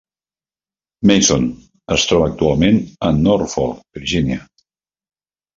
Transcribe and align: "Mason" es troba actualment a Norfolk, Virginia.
"Mason" 1.11 1.43
es 1.97 2.07
troba 2.11 2.29
actualment 2.31 2.79
a 3.11 3.13
Norfolk, 3.21 3.85
Virginia. 3.99 4.43